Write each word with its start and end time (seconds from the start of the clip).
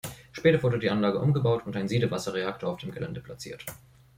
Später 0.31 0.63
wurde 0.63 0.79
die 0.79 0.89
Anlage 0.89 1.19
umgebaut 1.19 1.63
und 1.67 1.75
ein 1.77 1.87
Siedewasserreaktor 1.87 2.71
auf 2.73 2.79
dem 2.79 2.89
Gelände 2.89 3.21
platziert. 3.21 3.63